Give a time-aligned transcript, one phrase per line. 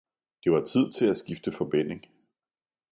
[0.43, 2.05] Det var tid til at skifte forbinding